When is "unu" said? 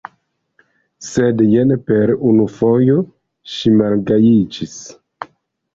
2.31-2.49